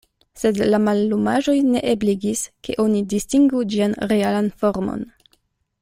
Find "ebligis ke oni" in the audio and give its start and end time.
1.91-3.05